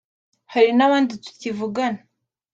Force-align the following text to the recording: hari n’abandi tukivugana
hari 0.53 0.69
n’abandi 0.77 1.13
tukivugana 1.25 1.99